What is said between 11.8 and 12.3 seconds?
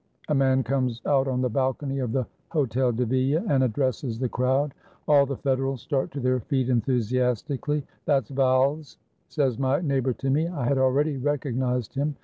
him.